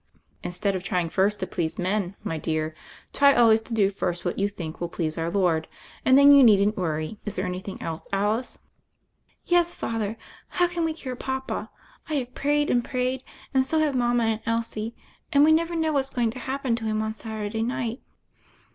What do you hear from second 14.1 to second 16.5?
and Elsie, and we never know what's going to